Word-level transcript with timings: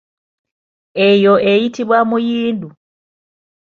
Eyo 1.07 1.33
eyitibwa 1.51 1.97
muyindu. 2.09 2.69